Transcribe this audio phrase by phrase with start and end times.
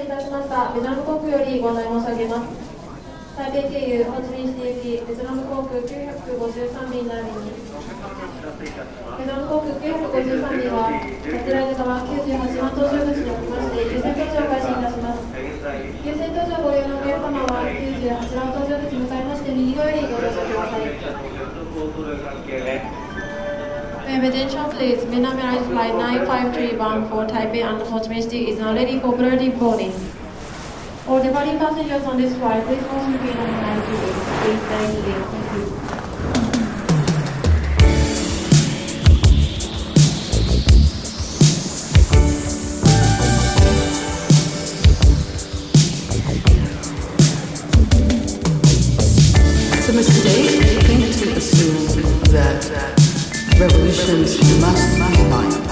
[0.00, 2.48] しいたしましたベトナム航空よりご案内申し上げます。
[3.36, 5.88] 台北経由ホーチミンシティ行きベトナム航空953
[6.90, 20.76] 便並びにベトナム航空953便はサテライト様98番搭乗口におきまして優先搭乗を開始いたします優先搭乗ご利用のお客様は98番搭乗口に向かいまして右側よりご乗車くださ
[22.96, 22.99] い
[24.10, 28.58] Attention please, Vietnam Airlines flight 953 bound for Taipei and Ho Chi Minh City is
[28.58, 29.16] now ready for
[29.50, 29.92] boarding.
[31.06, 34.00] All departing passengers on this flight, please also remain on the to
[34.42, 34.60] please.
[34.68, 35.79] Thank you.
[53.60, 55.69] Revolutions must unite.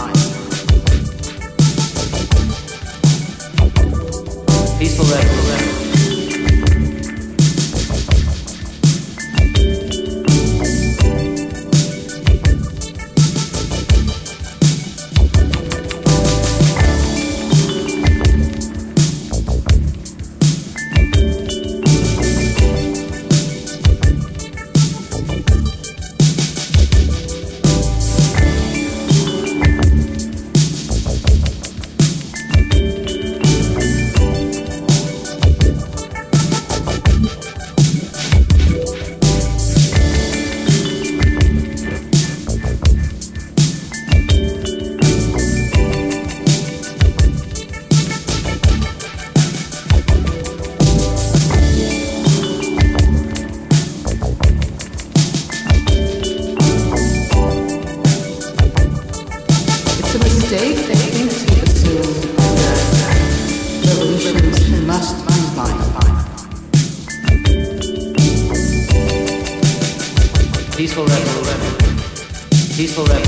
[72.78, 73.27] Peaceful revolution.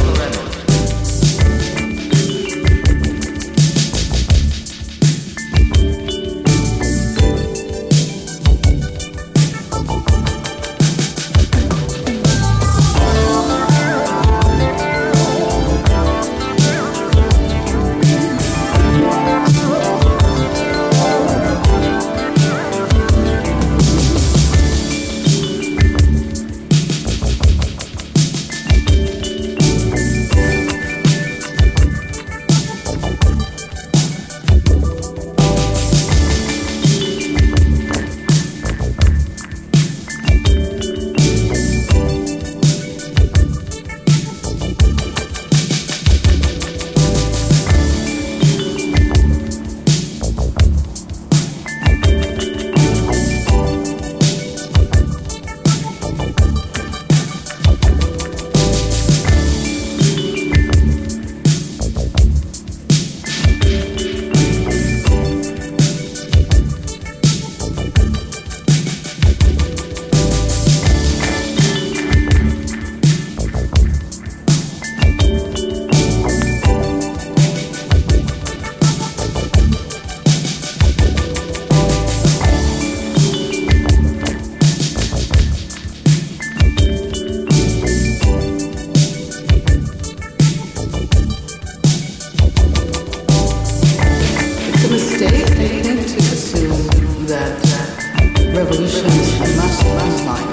[97.30, 100.50] That revolutions must unite.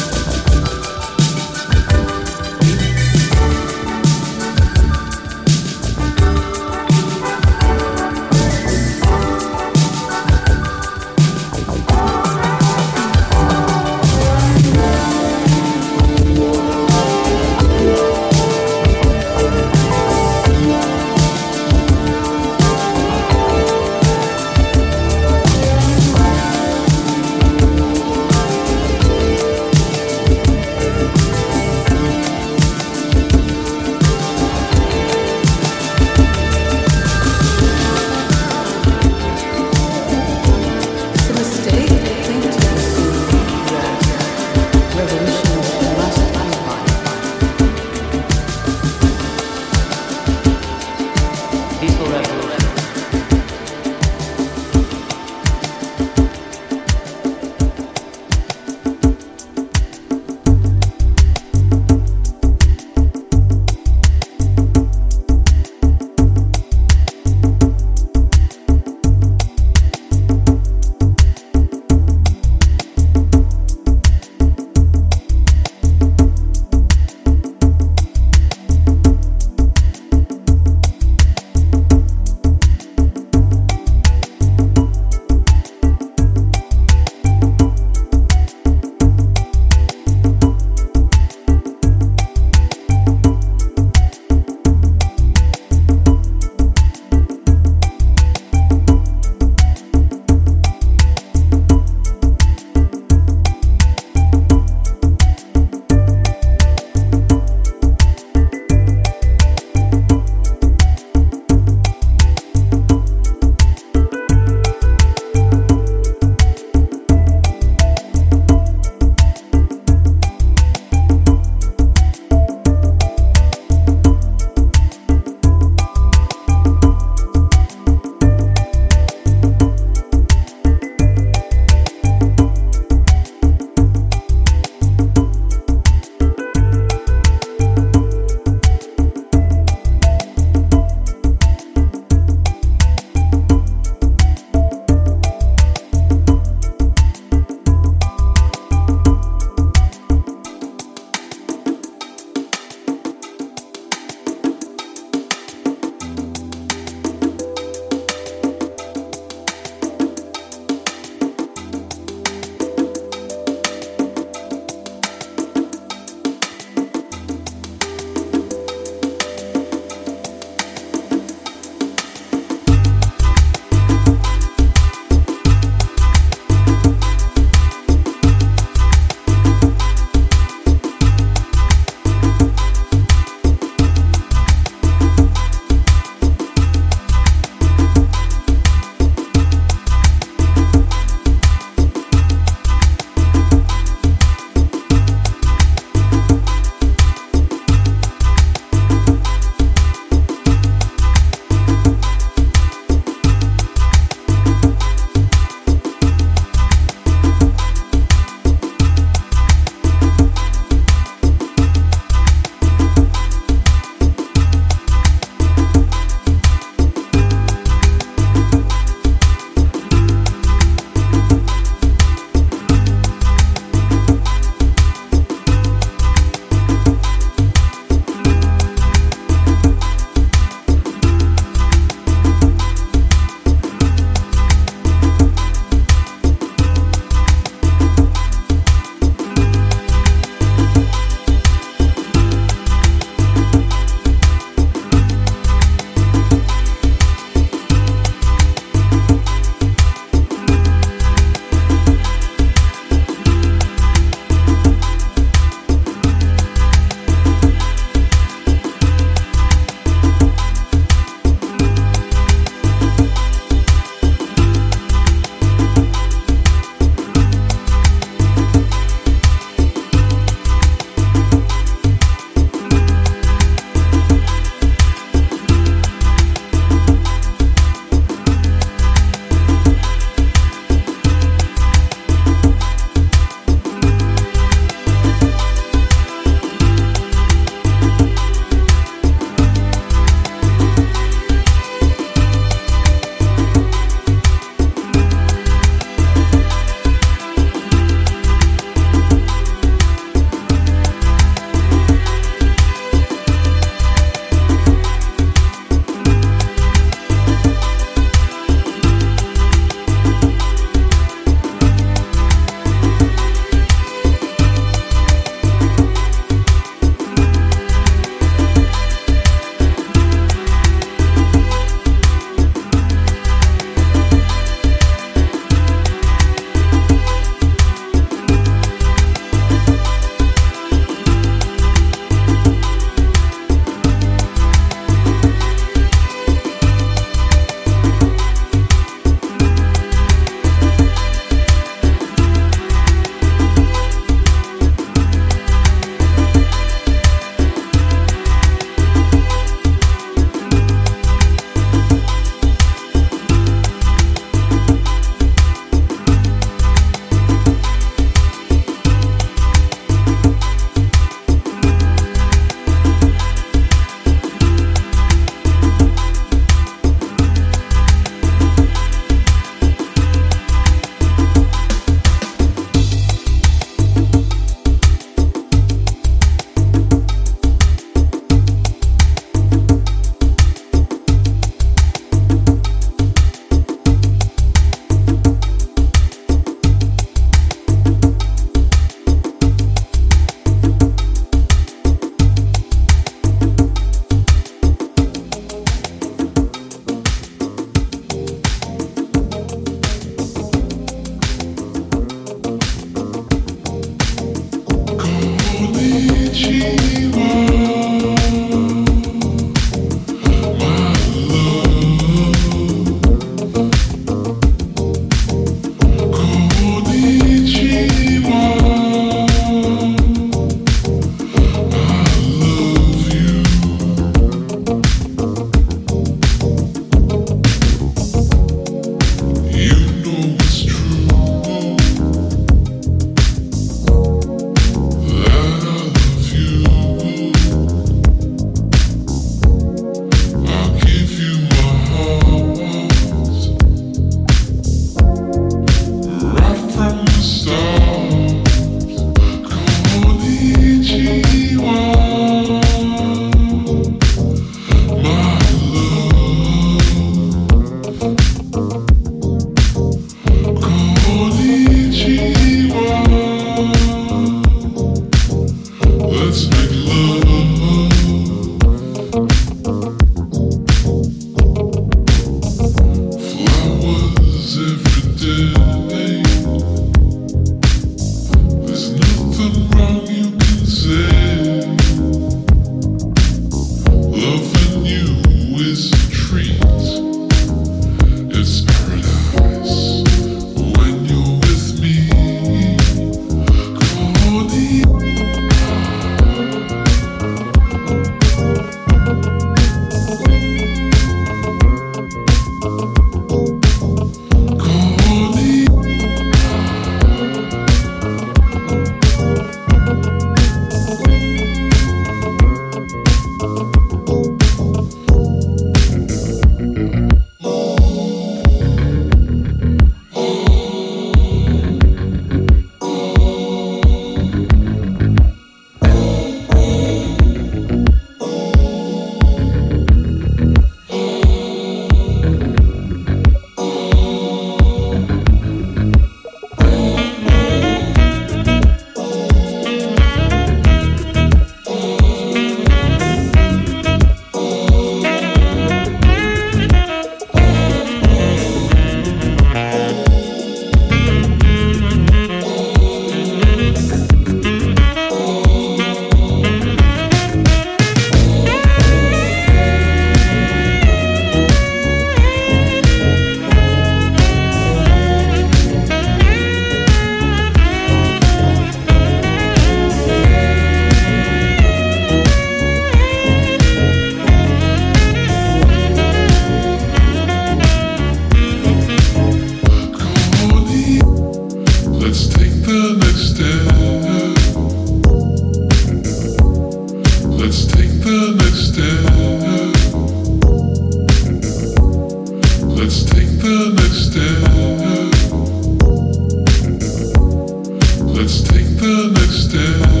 [598.21, 600.00] let's take the next step.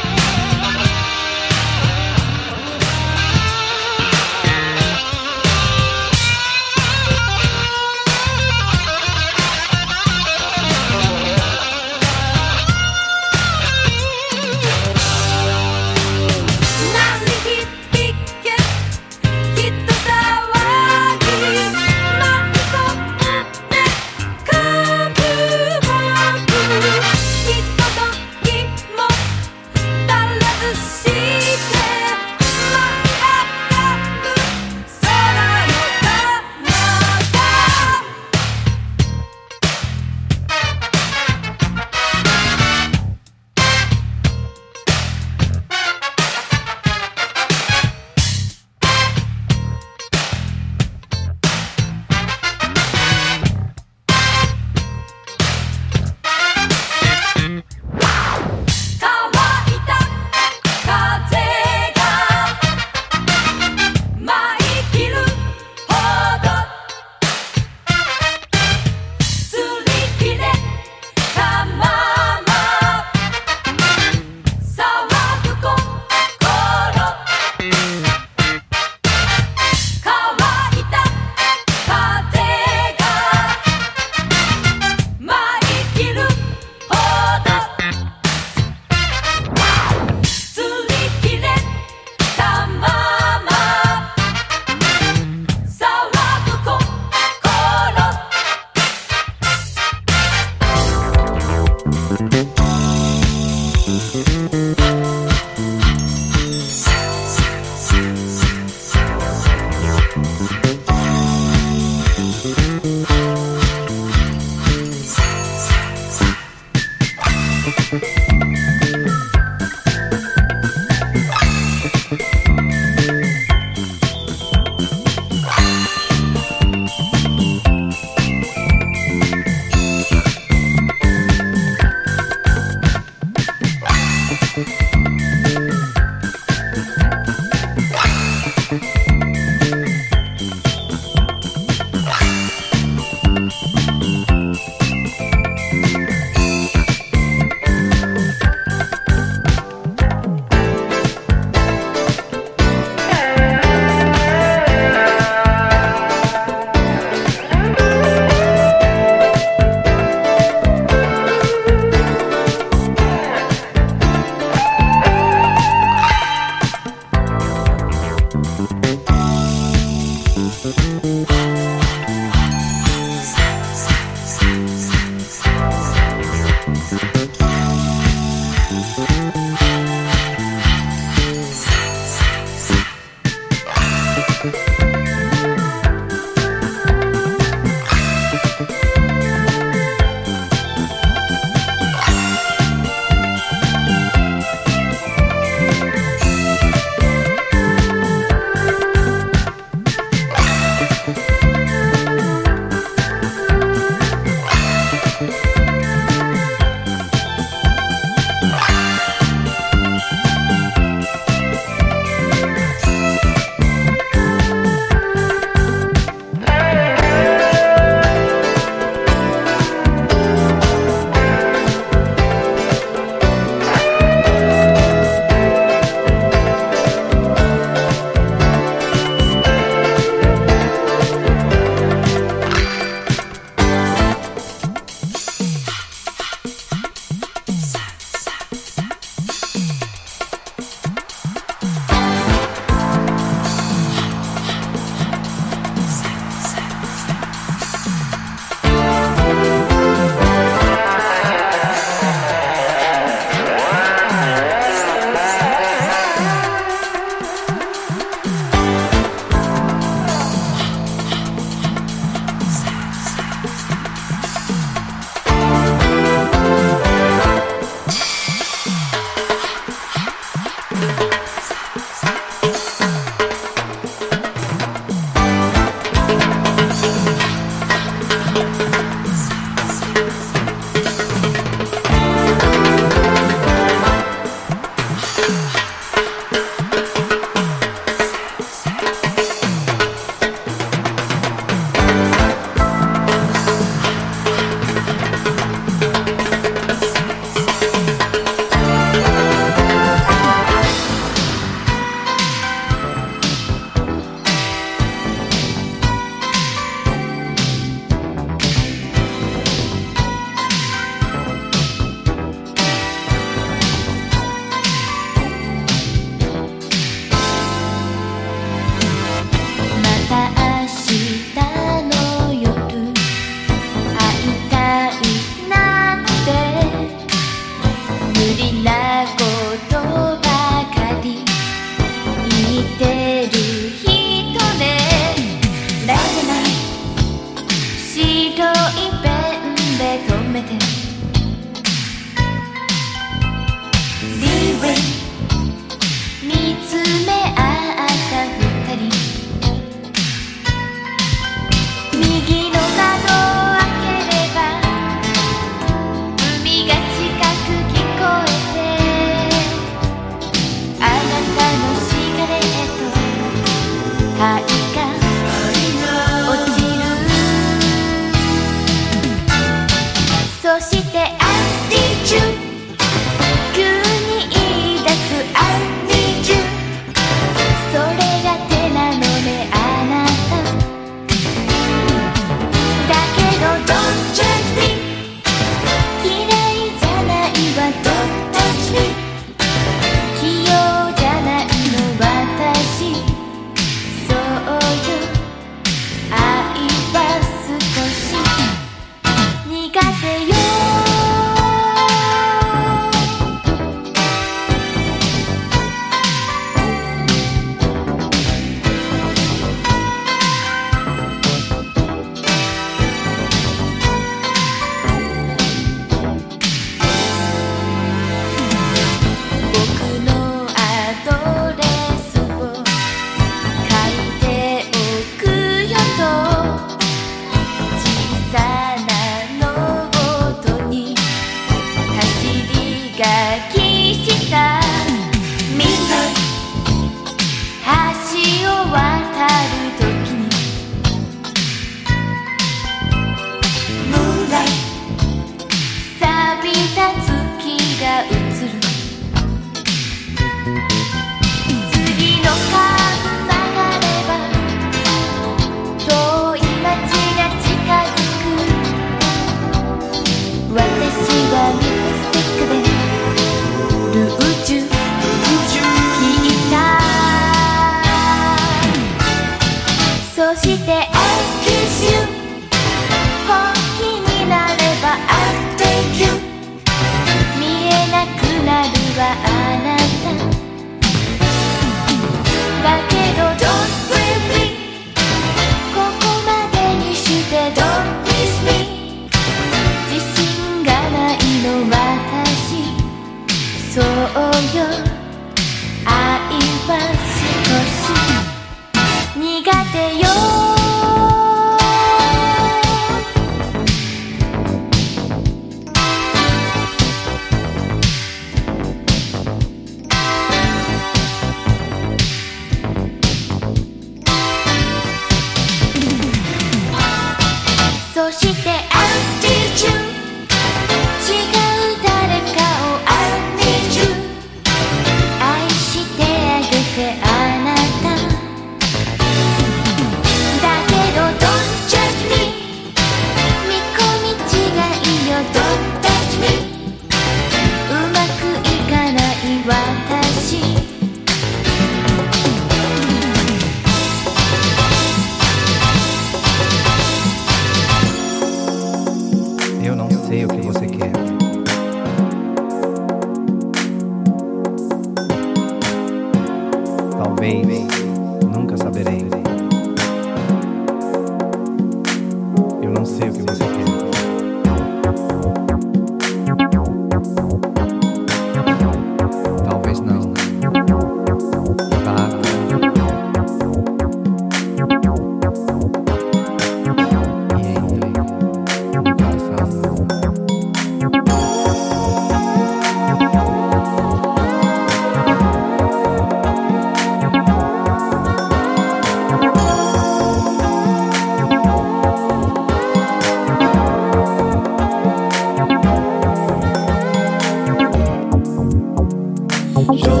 [599.77, 600.00] Show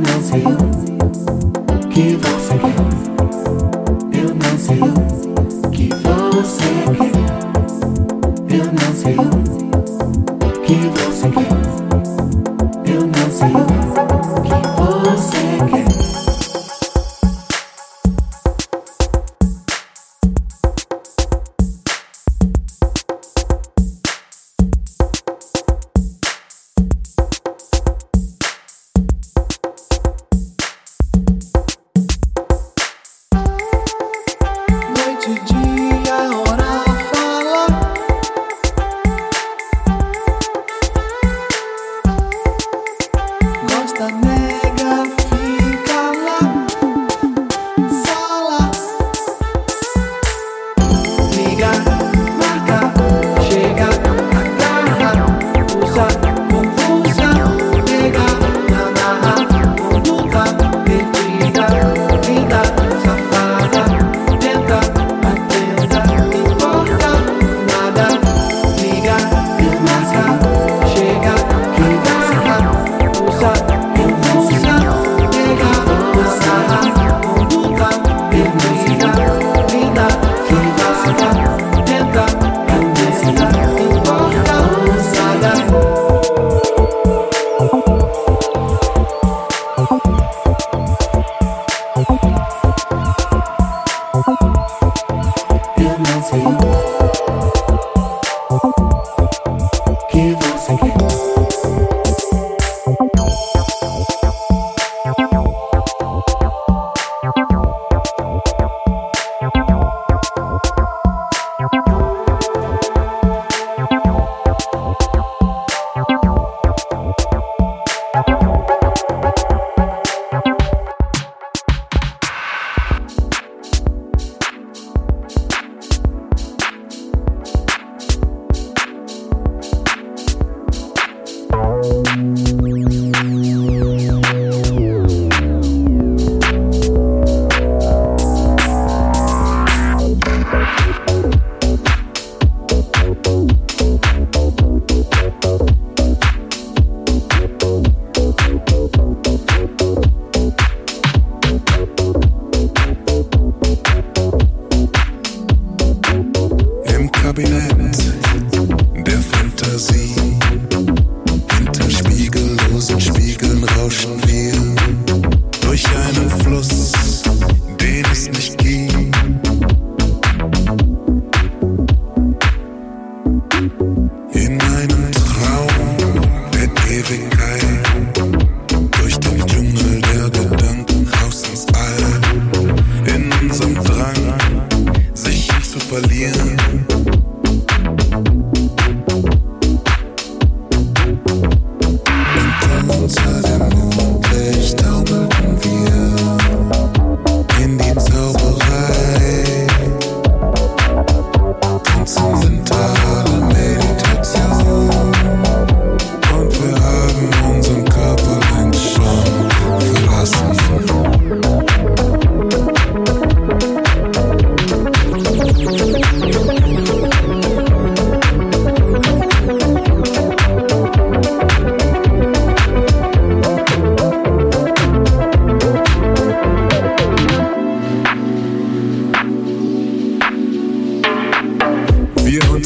[0.00, 1.90] knows you.
[1.90, 3.09] Give us a kiss.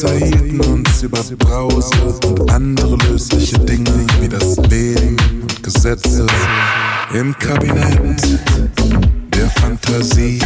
[0.05, 1.91] unterhielten uns über Brause
[2.27, 6.27] und andere lösliche Dinge wie das Leben und Gesetze.
[7.15, 8.23] Im Kabinett
[9.35, 10.41] der Fantasie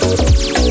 [0.00, 0.61] Música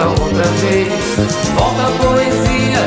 [0.00, 0.88] Volta outra vez.
[1.54, 2.80] Volta a poesia,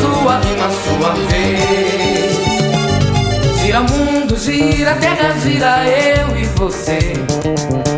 [0.00, 2.36] sua rima, sua vez.
[3.62, 7.14] Gira mundo, gira terra, gira eu e você.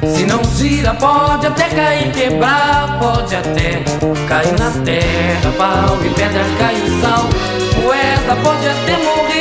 [0.07, 3.83] Se não gira, pode até cair, quebrar, pode até
[4.29, 5.53] cair na terra.
[5.59, 7.29] Pau e pedra, cai o sal.
[7.75, 9.35] Poeta pode até morrer.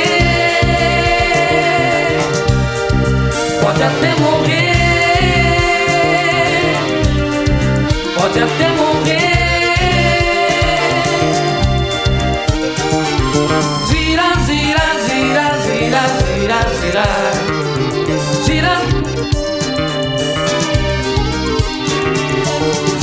[3.62, 4.83] Pode até morrer.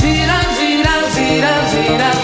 [0.00, 2.21] Zira, zira, zira, zira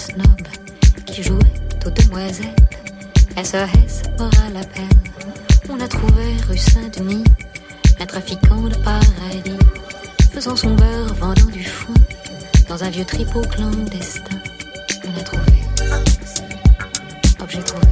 [0.00, 0.42] snob
[1.06, 1.38] qui jouait
[1.86, 2.56] aux demoiselles.
[3.42, 4.88] SES aura la peine.
[5.68, 7.24] On a trouvé rue Saint-Denis
[8.00, 9.58] un trafiquant de paradis,
[10.32, 11.92] faisant son beurre, vendant du fond
[12.68, 14.38] dans un vieux tripot clandestin.
[15.04, 15.52] On a trouvé
[17.40, 17.89] objet trouvé.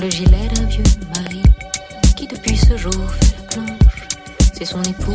[0.00, 0.84] le gilet d'un vieux
[1.14, 1.42] mari
[2.14, 4.08] qui depuis ce jour fait la planche.
[4.52, 5.07] C'est son épouse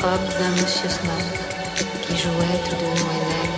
[0.00, 1.10] frappe d'un monsieur Snow
[2.02, 3.49] qui jouait tout de noyé